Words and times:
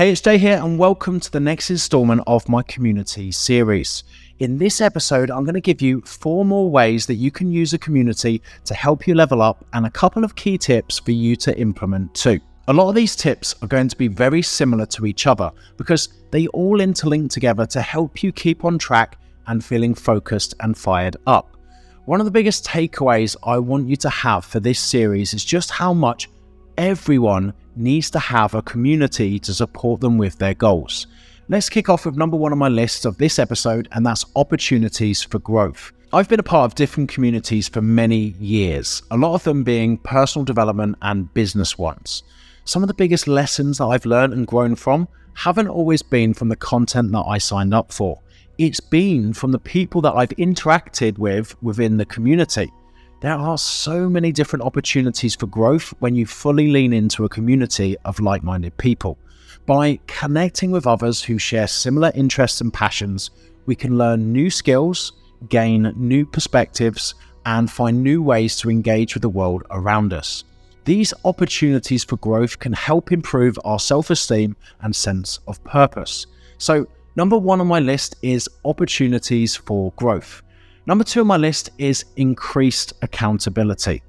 Hey, 0.00 0.12
it's 0.12 0.22
Jay 0.22 0.38
here, 0.38 0.56
and 0.56 0.78
welcome 0.78 1.20
to 1.20 1.30
the 1.30 1.40
next 1.40 1.68
installment 1.68 2.22
of 2.26 2.48
my 2.48 2.62
community 2.62 3.30
series. 3.30 4.02
In 4.38 4.56
this 4.56 4.80
episode, 4.80 5.30
I'm 5.30 5.44
going 5.44 5.52
to 5.52 5.60
give 5.60 5.82
you 5.82 6.00
four 6.06 6.46
more 6.46 6.70
ways 6.70 7.04
that 7.04 7.16
you 7.16 7.30
can 7.30 7.52
use 7.52 7.74
a 7.74 7.78
community 7.78 8.40
to 8.64 8.72
help 8.72 9.06
you 9.06 9.14
level 9.14 9.42
up 9.42 9.62
and 9.74 9.84
a 9.84 9.90
couple 9.90 10.24
of 10.24 10.34
key 10.36 10.56
tips 10.56 10.98
for 11.00 11.10
you 11.10 11.36
to 11.36 11.54
implement 11.58 12.14
too. 12.14 12.40
A 12.68 12.72
lot 12.72 12.88
of 12.88 12.94
these 12.94 13.14
tips 13.14 13.54
are 13.60 13.66
going 13.66 13.88
to 13.88 13.96
be 13.98 14.08
very 14.08 14.40
similar 14.40 14.86
to 14.86 15.04
each 15.04 15.26
other 15.26 15.52
because 15.76 16.08
they 16.30 16.46
all 16.46 16.78
interlink 16.78 17.28
together 17.28 17.66
to 17.66 17.82
help 17.82 18.22
you 18.22 18.32
keep 18.32 18.64
on 18.64 18.78
track 18.78 19.18
and 19.48 19.62
feeling 19.62 19.94
focused 19.94 20.54
and 20.60 20.78
fired 20.78 21.18
up. 21.26 21.58
One 22.06 22.20
of 22.20 22.24
the 22.24 22.30
biggest 22.30 22.64
takeaways 22.64 23.36
I 23.42 23.58
want 23.58 23.86
you 23.86 23.96
to 23.96 24.08
have 24.08 24.46
for 24.46 24.60
this 24.60 24.80
series 24.80 25.34
is 25.34 25.44
just 25.44 25.70
how 25.70 25.92
much 25.92 26.30
everyone 26.78 27.52
needs 27.76 28.10
to 28.10 28.18
have 28.18 28.54
a 28.54 28.62
community 28.62 29.38
to 29.40 29.54
support 29.54 30.00
them 30.00 30.18
with 30.18 30.38
their 30.38 30.54
goals. 30.54 31.06
Let's 31.48 31.68
kick 31.68 31.88
off 31.88 32.06
with 32.06 32.16
number 32.16 32.36
one 32.36 32.52
on 32.52 32.58
my 32.58 32.68
list 32.68 33.04
of 33.04 33.18
this 33.18 33.38
episode, 33.38 33.88
and 33.92 34.06
that's 34.06 34.24
opportunities 34.36 35.22
for 35.22 35.38
growth. 35.38 35.92
I've 36.12 36.28
been 36.28 36.40
a 36.40 36.44
part 36.44 36.70
of 36.70 36.74
different 36.74 37.08
communities 37.08 37.68
for 37.68 37.82
many 37.82 38.34
years, 38.40 39.02
a 39.10 39.16
lot 39.16 39.34
of 39.34 39.44
them 39.44 39.64
being 39.64 39.98
personal 39.98 40.44
development 40.44 40.96
and 41.02 41.32
business 41.34 41.78
ones 41.78 42.22
some 42.70 42.84
of 42.84 42.88
the 42.88 42.94
biggest 42.94 43.26
lessons 43.26 43.78
that 43.78 43.86
I've 43.86 44.06
learned 44.06 44.32
and 44.32 44.46
grown 44.46 44.76
from 44.76 45.08
haven't 45.34 45.66
always 45.66 46.02
been 46.02 46.34
from 46.34 46.48
the 46.48 46.56
content 46.56 47.10
that 47.10 47.24
I 47.26 47.38
signed 47.38 47.74
up 47.74 47.92
for. 47.92 48.20
It's 48.58 48.78
been 48.78 49.32
from 49.32 49.52
the 49.52 49.58
people 49.58 50.00
that 50.02 50.12
I've 50.12 50.30
interacted 50.30 51.18
with 51.18 51.60
within 51.62 51.96
the 51.96 52.04
community. 52.04 52.70
There 53.20 53.34
are 53.34 53.58
so 53.58 54.08
many 54.08 54.32
different 54.32 54.64
opportunities 54.64 55.34
for 55.34 55.46
growth 55.46 55.92
when 55.98 56.14
you 56.14 56.24
fully 56.24 56.70
lean 56.70 56.94
into 56.94 57.26
a 57.26 57.28
community 57.28 57.94
of 58.06 58.18
like 58.18 58.42
minded 58.42 58.74
people. 58.78 59.18
By 59.66 60.00
connecting 60.06 60.70
with 60.70 60.86
others 60.86 61.22
who 61.22 61.36
share 61.36 61.66
similar 61.66 62.12
interests 62.14 62.62
and 62.62 62.72
passions, 62.72 63.30
we 63.66 63.74
can 63.74 63.98
learn 63.98 64.32
new 64.32 64.48
skills, 64.48 65.12
gain 65.50 65.92
new 65.96 66.24
perspectives, 66.24 67.14
and 67.44 67.70
find 67.70 68.02
new 68.02 68.22
ways 68.22 68.56
to 68.56 68.70
engage 68.70 69.12
with 69.12 69.20
the 69.20 69.28
world 69.28 69.64
around 69.70 70.14
us. 70.14 70.44
These 70.86 71.12
opportunities 71.26 72.04
for 72.04 72.16
growth 72.16 72.58
can 72.58 72.72
help 72.72 73.12
improve 73.12 73.58
our 73.66 73.78
self 73.78 74.08
esteem 74.08 74.56
and 74.80 74.96
sense 74.96 75.40
of 75.46 75.62
purpose. 75.62 76.26
So, 76.56 76.86
number 77.16 77.36
one 77.36 77.60
on 77.60 77.66
my 77.66 77.80
list 77.80 78.16
is 78.22 78.48
opportunities 78.64 79.56
for 79.56 79.92
growth. 79.96 80.42
Number 80.90 81.04
two 81.04 81.20
on 81.20 81.28
my 81.28 81.36
list 81.36 81.70
is 81.78 82.04
increased 82.16 82.94
accountability. 83.02 84.02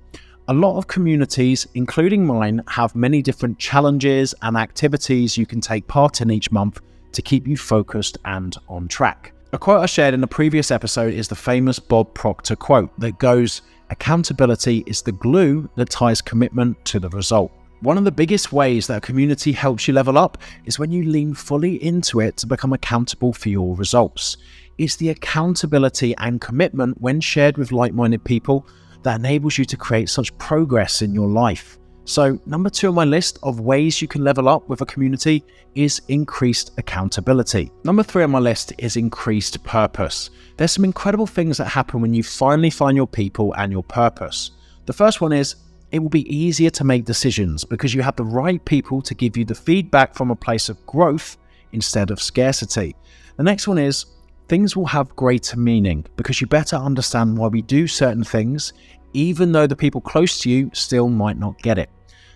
A 0.47 0.53
lot 0.55 0.79
of 0.79 0.87
communities, 0.87 1.67
including 1.75 2.25
mine, 2.25 2.63
have 2.67 2.95
many 2.95 3.21
different 3.21 3.59
challenges 3.59 4.33
and 4.41 4.57
activities 4.57 5.37
you 5.37 5.45
can 5.45 5.61
take 5.61 5.85
part 5.87 6.21
in 6.21 6.31
each 6.31 6.51
month 6.51 6.81
to 7.11 7.21
keep 7.21 7.45
you 7.45 7.55
focused 7.55 8.17
and 8.25 8.57
on 8.67 8.87
track. 8.87 9.31
A 9.53 9.59
quote 9.59 9.81
I 9.81 9.85
shared 9.85 10.15
in 10.15 10.23
a 10.23 10.27
previous 10.27 10.71
episode 10.71 11.13
is 11.13 11.27
the 11.27 11.35
famous 11.35 11.77
Bob 11.77 12.15
Proctor 12.15 12.55
quote 12.55 12.89
that 12.99 13.19
goes, 13.19 13.61
Accountability 13.91 14.83
is 14.87 15.03
the 15.03 15.11
glue 15.11 15.69
that 15.75 15.91
ties 15.91 16.19
commitment 16.19 16.83
to 16.85 16.99
the 16.99 17.09
result. 17.09 17.51
One 17.81 17.97
of 17.97 18.03
the 18.03 18.11
biggest 18.11 18.53
ways 18.53 18.85
that 18.85 18.97
a 18.97 19.01
community 19.01 19.51
helps 19.51 19.87
you 19.87 19.95
level 19.95 20.15
up 20.15 20.37
is 20.65 20.77
when 20.77 20.91
you 20.91 21.03
lean 21.03 21.33
fully 21.33 21.83
into 21.83 22.19
it 22.19 22.37
to 22.37 22.45
become 22.45 22.73
accountable 22.73 23.33
for 23.33 23.49
your 23.49 23.75
results. 23.75 24.37
It's 24.77 24.97
the 24.97 25.09
accountability 25.09 26.13
and 26.19 26.39
commitment 26.39 27.01
when 27.01 27.19
shared 27.19 27.57
with 27.57 27.71
like 27.71 27.95
minded 27.95 28.23
people 28.23 28.67
that 29.01 29.19
enables 29.19 29.57
you 29.57 29.65
to 29.65 29.77
create 29.77 30.09
such 30.09 30.37
progress 30.37 31.01
in 31.01 31.11
your 31.11 31.27
life. 31.27 31.79
So, 32.05 32.39
number 32.45 32.69
two 32.69 32.89
on 32.89 32.93
my 32.93 33.05
list 33.05 33.39
of 33.41 33.61
ways 33.61 33.99
you 33.99 34.07
can 34.07 34.23
level 34.23 34.47
up 34.47 34.69
with 34.69 34.81
a 34.81 34.85
community 34.85 35.43
is 35.73 36.03
increased 36.07 36.73
accountability. 36.77 37.71
Number 37.83 38.03
three 38.03 38.23
on 38.23 38.29
my 38.29 38.39
list 38.39 38.73
is 38.77 38.95
increased 38.95 39.63
purpose. 39.63 40.29
There's 40.55 40.71
some 40.71 40.85
incredible 40.85 41.25
things 41.25 41.57
that 41.57 41.65
happen 41.65 41.99
when 41.99 42.13
you 42.13 42.21
finally 42.21 42.69
find 42.69 42.95
your 42.95 43.07
people 43.07 43.55
and 43.55 43.71
your 43.71 43.83
purpose. 43.83 44.51
The 44.85 44.93
first 44.93 45.19
one 45.19 45.33
is 45.33 45.55
it 45.91 45.99
will 45.99 46.09
be 46.09 46.33
easier 46.33 46.69
to 46.71 46.83
make 46.83 47.05
decisions 47.05 47.63
because 47.63 47.93
you 47.93 48.01
have 48.01 48.15
the 48.15 48.23
right 48.23 48.63
people 48.65 49.01
to 49.01 49.13
give 49.13 49.35
you 49.35 49.45
the 49.45 49.55
feedback 49.55 50.15
from 50.15 50.31
a 50.31 50.35
place 50.35 50.69
of 50.69 50.85
growth 50.85 51.37
instead 51.71 52.11
of 52.11 52.21
scarcity. 52.21 52.95
The 53.37 53.43
next 53.43 53.67
one 53.67 53.77
is 53.77 54.05
things 54.47 54.75
will 54.75 54.85
have 54.87 55.15
greater 55.15 55.57
meaning 55.57 56.05
because 56.17 56.41
you 56.41 56.47
better 56.47 56.75
understand 56.75 57.37
why 57.37 57.47
we 57.47 57.61
do 57.61 57.87
certain 57.87 58.23
things 58.23 58.73
even 59.13 59.51
though 59.51 59.67
the 59.67 59.75
people 59.75 60.01
close 60.01 60.39
to 60.39 60.49
you 60.49 60.69
still 60.73 61.09
might 61.09 61.37
not 61.37 61.61
get 61.61 61.77
it. 61.77 61.89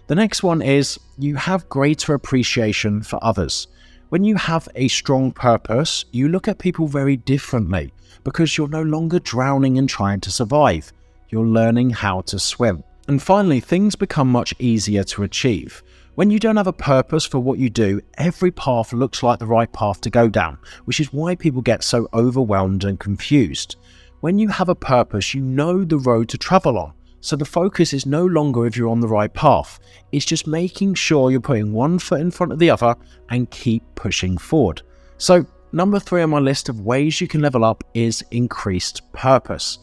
The 0.07 0.15
next 0.15 0.43
one 0.43 0.61
is 0.61 0.99
you 1.17 1.35
have 1.35 1.69
greater 1.69 2.13
appreciation 2.13 3.01
for 3.01 3.17
others. 3.23 3.67
When 4.09 4.23
you 4.23 4.35
have 4.35 4.69
a 4.75 4.87
strong 4.87 5.31
purpose, 5.31 6.05
you 6.11 6.27
look 6.27 6.47
at 6.47 6.59
people 6.59 6.87
very 6.87 7.17
differently 7.17 7.91
because 8.23 8.57
you're 8.57 8.67
no 8.67 8.83
longer 8.83 9.19
drowning 9.19 9.77
and 9.77 9.89
trying 9.89 10.19
to 10.21 10.31
survive. 10.31 10.91
You're 11.29 11.45
learning 11.45 11.91
how 11.91 12.21
to 12.21 12.37
swim. 12.37 12.83
And 13.07 13.21
finally, 13.21 13.59
things 13.59 13.95
become 13.95 14.31
much 14.31 14.53
easier 14.57 15.03
to 15.05 15.23
achieve. 15.23 15.83
When 16.15 16.31
you 16.31 16.39
don't 16.39 16.57
have 16.57 16.65
a 16.65 16.73
purpose 16.73 17.25
for 17.25 17.39
what 17.39 17.59
you 17.59 17.69
do, 17.69 18.01
every 18.17 18.49
path 18.49 18.93
looks 18.93 19.21
like 19.21 19.37
the 19.37 19.45
right 19.45 19.71
path 19.71 20.01
to 20.01 20.09
go 20.09 20.29
down, 20.29 20.57
which 20.85 20.99
is 20.99 21.13
why 21.13 21.35
people 21.35 21.61
get 21.61 21.83
so 21.83 22.07
overwhelmed 22.13 22.83
and 22.83 22.99
confused. 22.99 23.75
When 24.21 24.39
you 24.39 24.47
have 24.47 24.69
a 24.69 24.75
purpose, 24.75 25.33
you 25.33 25.41
know 25.41 25.83
the 25.83 25.99
road 25.99 26.29
to 26.29 26.37
travel 26.37 26.79
on. 26.79 26.93
So 27.19 27.35
the 27.35 27.43
focus 27.43 27.91
is 27.93 28.05
no 28.05 28.25
longer 28.25 28.65
if 28.65 28.77
you're 28.77 28.89
on 28.89 29.01
the 29.01 29.07
right 29.07 29.33
path. 29.33 29.79
It's 30.11 30.25
just 30.25 30.47
making 30.47 30.93
sure 30.93 31.31
you're 31.31 31.41
putting 31.41 31.73
one 31.73 31.99
foot 31.99 32.21
in 32.21 32.31
front 32.31 32.53
of 32.53 32.59
the 32.59 32.69
other 32.69 32.95
and 33.29 33.49
keep 33.51 33.83
pushing 33.95 34.37
forward. 34.37 34.81
So, 35.17 35.45
number 35.71 35.99
three 35.99 36.21
on 36.21 36.29
my 36.29 36.39
list 36.39 36.69
of 36.69 36.81
ways 36.81 37.19
you 37.19 37.27
can 37.27 37.41
level 37.41 37.65
up 37.65 37.83
is 37.93 38.23
increased 38.31 39.01
purpose. 39.11 39.79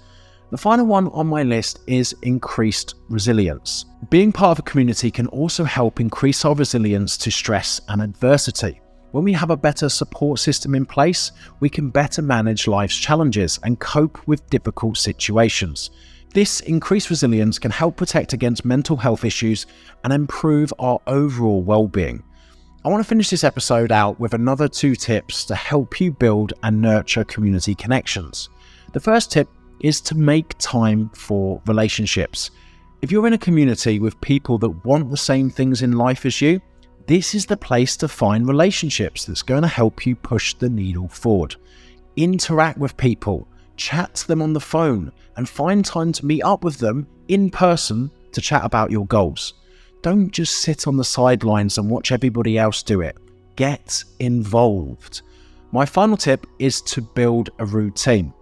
The 0.53 0.59
final 0.59 0.85
one 0.85 1.09
on 1.09 1.29
my 1.29 1.45
list 1.45 1.81
is 1.87 2.15
increased 2.21 2.97
resilience. 3.09 3.87
Being 4.11 4.33
part 4.33 4.51
of 4.51 4.59
a 4.59 4.71
community 4.71 5.11
can 5.11 5.27
also 5.29 5.65
help 5.65 5.99
increase 5.99 6.45
our 6.45 6.55
resilience 6.55 7.17
to 7.17 7.31
stress 7.31 7.81
and 7.89 8.03
adversity. 8.03 8.83
When 9.13 9.25
we 9.25 9.33
have 9.33 9.49
a 9.49 9.57
better 9.57 9.89
support 9.89 10.41
system 10.41 10.75
in 10.75 10.85
place, 10.85 11.33
we 11.61 11.71
can 11.71 11.89
better 11.89 12.21
manage 12.21 12.69
life's 12.69 12.99
challenges 12.99 13.59
and 13.63 13.81
cope 13.81 14.19
with 14.29 14.51
difficult 14.51 14.99
situations. 14.99 15.89
This 16.35 16.61
increased 16.61 17.09
resilience 17.09 17.59
can 17.59 17.71
help 17.71 17.97
protect 17.97 18.35
against 18.35 18.67
mental 18.67 18.99
health 18.99 19.25
issues 19.25 19.65
and 20.05 20.13
improve 20.13 20.71
our 20.79 21.01
overall 21.07 21.63
well-being. 21.63 22.23
I 22.85 22.91
want 22.91 23.03
to 23.03 23.09
finish 23.09 23.31
this 23.31 23.45
episode 23.45 23.91
out 23.91 24.21
with 24.21 24.35
another 24.35 24.69
two 24.69 24.97
tips 24.97 25.47
to 25.47 25.55
help 25.55 25.99
you 25.99 26.13
build 26.13 26.53
and 26.63 26.83
nurture 26.83 27.25
community 27.25 27.75
connections. 27.75 28.51
The 28.93 29.01
first 29.01 29.33
tip 29.33 29.49
is 29.83 30.01
to 30.01 30.17
make 30.17 30.57
time 30.59 31.11
for 31.11 31.61
relationships. 31.67 32.51
If 33.03 33.11
you're 33.11 33.27
in 33.27 33.33
a 33.33 33.39
community 33.39 33.99
with 33.99 34.21
people 34.21 34.59
that 34.59 34.85
want 34.85 35.11
the 35.11 35.17
same 35.17 35.51
things 35.51 35.83
in 35.83 35.93
life 35.93 36.25
as 36.25 36.41
you, 36.41 36.61
this 37.07 37.35
is 37.35 37.47
the 37.47 37.57
place 37.57 37.97
to 37.99 38.09
find 38.09 38.47
relationships 38.47 39.25
that's 39.25 39.43
going 39.43 39.63
to 39.63 39.69
help 39.69 40.07
you 40.07 40.15
push 40.15 40.55
the 40.55 40.71
needle 40.71 41.09
forward. 41.09 41.57
Interact 42.17 42.79
with 42.79 42.97
people, 42.97 43.49
chat 43.77 44.15
to 44.15 44.29
them 44.29 44.41
on 44.41 44.53
the 44.53 44.61
phone, 44.61 45.11
and 45.37 45.49
find 45.49 45.85
time 45.85 46.13
to 46.13 46.27
meet 46.27 46.43
up 46.43 46.63
with 46.63 46.79
them 46.79 47.07
in 47.27 47.51
person 47.51 48.11
to 48.31 48.41
chat 48.41 48.65
about 48.65 48.93
your 48.93 49.07
goals. 49.07 49.55
Don't 50.03 50.31
just 50.31 50.59
sit 50.59 50.87
on 50.87 50.97
the 50.97 51.05
sidelines 51.05 51.79
and 51.79 51.91
watch 51.91 52.13
everybody 52.13 52.57
else 52.57 52.83
do 52.83 53.01
it. 53.01 53.17
Get 53.57 54.05
involved. 54.21 55.23
My 55.73 55.87
final 55.87 56.17
tip 56.17 56.47
is 56.59 56.81
to 56.83 57.03
build 57.03 57.51
a 57.59 57.65
routine. 57.65 58.33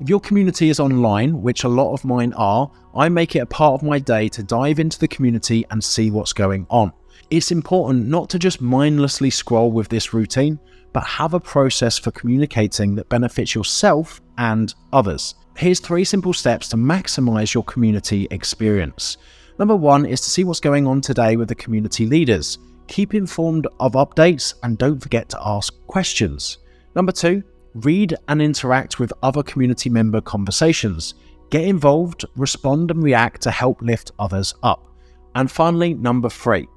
If 0.00 0.08
your 0.08 0.20
community 0.20 0.68
is 0.68 0.80
online, 0.80 1.42
which 1.42 1.64
a 1.64 1.68
lot 1.68 1.92
of 1.92 2.04
mine 2.04 2.32
are, 2.32 2.70
I 2.94 3.08
make 3.08 3.36
it 3.36 3.40
a 3.40 3.46
part 3.46 3.74
of 3.74 3.86
my 3.86 3.98
day 3.98 4.28
to 4.30 4.42
dive 4.42 4.78
into 4.78 4.98
the 4.98 5.08
community 5.08 5.64
and 5.70 5.82
see 5.82 6.10
what's 6.10 6.32
going 6.32 6.66
on. 6.70 6.92
It's 7.30 7.52
important 7.52 8.08
not 8.08 8.28
to 8.30 8.38
just 8.38 8.60
mindlessly 8.60 9.30
scroll 9.30 9.70
with 9.70 9.88
this 9.88 10.12
routine, 10.12 10.58
but 10.92 11.04
have 11.04 11.34
a 11.34 11.40
process 11.40 11.98
for 11.98 12.10
communicating 12.10 12.94
that 12.96 13.08
benefits 13.08 13.54
yourself 13.54 14.20
and 14.38 14.74
others. 14.92 15.34
Here's 15.56 15.80
three 15.80 16.04
simple 16.04 16.32
steps 16.32 16.68
to 16.70 16.76
maximize 16.76 17.54
your 17.54 17.64
community 17.64 18.26
experience. 18.30 19.18
Number 19.58 19.76
one 19.76 20.06
is 20.06 20.20
to 20.22 20.30
see 20.30 20.44
what's 20.44 20.60
going 20.60 20.86
on 20.86 21.00
today 21.00 21.36
with 21.36 21.48
the 21.48 21.54
community 21.54 22.06
leaders. 22.06 22.58
Keep 22.88 23.14
informed 23.14 23.66
of 23.78 23.92
updates 23.92 24.54
and 24.62 24.78
don't 24.78 25.00
forget 25.00 25.28
to 25.30 25.38
ask 25.40 25.74
questions. 25.86 26.58
Number 26.94 27.12
two, 27.12 27.42
read 27.74 28.14
and 28.28 28.42
interact 28.42 28.98
with 28.98 29.12
other 29.22 29.42
community 29.42 29.90
member 29.90 30.20
conversations. 30.20 31.14
Get 31.50 31.64
involved, 31.64 32.24
respond, 32.36 32.90
and 32.90 33.02
react 33.02 33.42
to 33.42 33.50
help 33.50 33.82
lift 33.82 34.12
others 34.18 34.54
up. 34.62 34.88
And 35.34 35.50
finally, 35.50 35.94
number 35.94 36.28
three, 36.28 36.68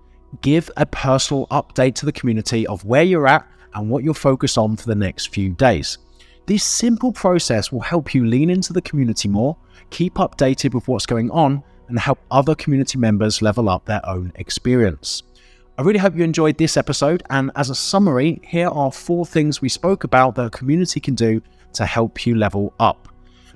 give 0.42 0.70
a 0.78 0.86
personal 0.86 1.48
update 1.48 1.96
to 1.96 2.06
the 2.06 2.12
community 2.12 2.66
of 2.68 2.86
where 2.86 3.04
you're 3.04 3.28
at 3.28 3.48
and 3.74 3.90
what 3.90 4.04
you're 4.04 4.14
focused 4.14 4.58
on 4.58 4.76
for 4.76 4.88
the 4.88 4.96
next 4.96 5.34
few 5.34 5.52
days. 5.52 5.98
This 6.46 6.64
simple 6.64 7.12
process 7.12 7.72
will 7.72 7.82
help 7.82 8.14
you 8.14 8.26
lean 8.26 8.50
into 8.50 8.72
the 8.72 8.82
community 8.82 9.28
more, 9.28 9.58
keep 9.90 10.16
updated 10.16 10.74
with 10.74 10.88
what's 10.88 11.06
going 11.06 11.32
on, 11.32 11.64
and 11.88 12.00
help 12.00 12.20
other 12.32 12.56
community 12.56 12.98
members 12.98 13.42
level 13.42 13.70
up 13.70 13.86
their 13.86 14.06
own 14.08 14.32
experience. 14.36 15.24
I 15.78 15.82
really 15.82 16.00
hope 16.00 16.16
you 16.16 16.24
enjoyed 16.24 16.58
this 16.58 16.78
episode. 16.78 17.22
And 17.30 17.52
as 17.58 17.70
a 17.70 17.76
summary, 17.76 18.40
here 18.46 18.70
are 18.70 18.94
four 18.94 19.26
things 19.26 19.62
we 19.62 19.68
spoke 19.68 20.06
about 20.06 20.36
that 20.36 20.46
a 20.46 20.50
community 20.50 21.02
can 21.02 21.16
do 21.16 21.42
to 21.74 21.86
help 21.86 22.26
you 22.26 22.36
level 22.36 22.74
up. 22.80 23.10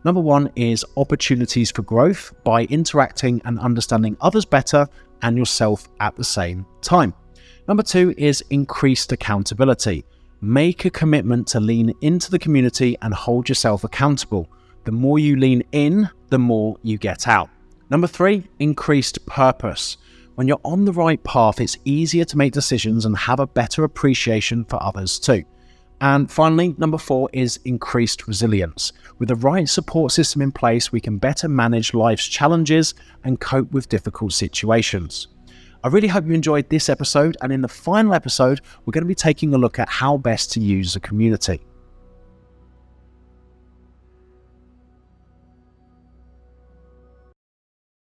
Number 0.04 0.20
one 0.20 0.52
is 0.58 0.84
opportunities 0.98 1.72
for 1.72 1.84
growth 1.84 2.34
by 2.44 2.66
interacting 2.66 3.42
and 3.46 3.58
understanding 3.58 4.18
others 4.20 4.44
better 4.44 4.86
and 5.22 5.38
yourself 5.38 5.88
at 6.02 6.18
the 6.18 6.24
same 6.26 6.66
time. 6.82 7.14
Number 7.70 7.84
two 7.84 8.14
is 8.18 8.44
increased 8.50 9.14
accountability. 9.14 10.04
Make 10.42 10.84
a 10.84 10.90
commitment 10.90 11.48
to 11.50 11.62
lean 11.62 11.94
into 12.02 12.32
the 12.32 12.40
community 12.40 12.98
and 13.02 13.14
hold 13.14 13.48
yourself 13.48 13.86
accountable. 13.86 14.50
The 14.84 14.92
more 14.92 15.20
you 15.20 15.38
lean 15.38 15.64
in, 15.72 16.10
the 16.28 16.40
more 16.40 16.76
you 16.84 16.98
get 16.98 17.30
out. 17.30 17.50
Number 17.90 18.08
three, 18.08 18.44
increased 18.60 19.26
purpose. 19.26 19.96
When 20.40 20.48
you're 20.48 20.62
on 20.64 20.86
the 20.86 20.94
right 20.94 21.22
path, 21.26 21.60
it's 21.60 21.78
easier 21.84 22.24
to 22.24 22.38
make 22.38 22.54
decisions 22.54 23.04
and 23.04 23.18
have 23.18 23.42
a 23.42 23.46
better 23.46 23.84
appreciation 23.84 24.64
for 24.64 24.82
others 24.82 25.20
too. 25.20 25.44
And 26.00 26.32
finally, 26.32 26.76
number 26.78 26.98
four 26.98 27.30
is 27.34 27.60
increased 27.66 28.26
resilience. 28.26 28.94
With 29.18 29.28
the 29.28 29.36
right 29.36 29.68
support 29.68 30.14
system 30.14 30.42
in 30.42 30.54
place, 30.54 30.94
we 30.94 31.02
can 31.02 31.18
better 31.18 31.50
manage 31.50 31.94
life's 31.94 32.26
challenges 32.26 32.94
and 33.26 33.42
cope 33.42 33.70
with 33.74 33.90
difficult 33.90 34.32
situations. 34.32 35.28
I 35.84 35.90
really 35.90 36.08
hope 36.08 36.26
you 36.26 36.32
enjoyed 36.32 36.70
this 36.70 36.88
episode, 36.88 37.36
and 37.42 37.52
in 37.52 37.60
the 37.60 37.68
final 37.68 38.14
episode, 38.14 38.62
we're 38.86 38.94
going 38.94 39.04
to 39.04 39.10
be 39.10 39.16
taking 39.16 39.54
a 39.54 39.58
look 39.58 39.78
at 39.78 39.90
how 39.90 40.16
best 40.16 40.54
to 40.54 40.62
use 40.62 40.96
a 40.96 41.02
community. 41.02 41.60